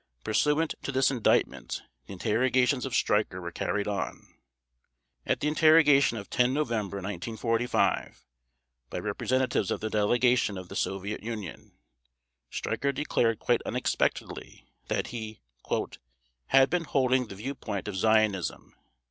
Pursuant 0.23 0.73
to 0.81 0.91
this 0.91 1.11
Indictment 1.11 1.83
the 2.07 2.13
interrogations 2.13 2.87
of 2.87 2.93
Streicher 2.93 3.39
were 3.39 3.51
carried 3.51 3.87
on. 3.87 4.33
At 5.27 5.41
the 5.41 5.47
interrogation 5.47 6.17
of 6.17 6.27
10 6.27 6.55
November 6.55 6.97
1945 6.97 8.25
by 8.89 8.97
representatives 8.97 9.69
of 9.69 9.79
the 9.79 9.91
Delegation 9.91 10.57
of 10.57 10.69
the 10.69 10.75
Soviet 10.75 11.21
Union, 11.21 11.77
Streicher 12.51 12.91
declared 12.95 13.37
quite 13.37 13.61
unexpectedly 13.61 14.65
that 14.87 15.09
he 15.13 15.39
"had 16.47 16.71
been 16.71 16.85
holding 16.85 17.27
the 17.27 17.35
viewpoint 17.35 17.87
of 17.87 17.95
Zionism." 17.95 18.73